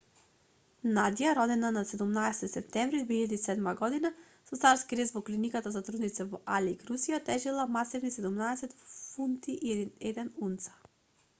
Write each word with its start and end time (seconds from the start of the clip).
надја 0.93 1.31
родена 1.37 1.69
на 1.73 1.81
17-ти 1.89 2.47
септември 2.53 3.01
2007 3.11 3.67
година 3.81 4.11
со 4.51 4.57
царски 4.63 4.97
рез 4.99 5.13
во 5.17 5.21
клиниката 5.27 5.73
за 5.75 5.83
трудници 5.89 6.25
во 6.31 6.39
алејск 6.55 6.87
русија 6.93 7.19
тежела 7.27 7.67
масивни 7.75 8.11
17 8.15 8.73
фунти 8.95 9.59
и 9.73 9.77
1 10.15 10.33
унца 10.49 10.75